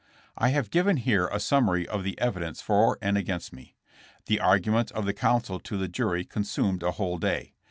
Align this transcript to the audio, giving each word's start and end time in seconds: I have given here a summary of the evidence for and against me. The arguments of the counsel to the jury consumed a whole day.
I 0.35 0.49
have 0.49 0.71
given 0.71 0.97
here 0.97 1.27
a 1.27 1.39
summary 1.39 1.87
of 1.87 2.03
the 2.03 2.19
evidence 2.19 2.59
for 2.59 2.97
and 3.03 3.19
against 3.19 3.53
me. 3.53 3.75
The 4.25 4.39
arguments 4.39 4.91
of 4.91 5.05
the 5.05 5.13
counsel 5.13 5.59
to 5.59 5.77
the 5.77 5.87
jury 5.87 6.25
consumed 6.25 6.81
a 6.81 6.93
whole 6.93 7.19
day. 7.19 7.53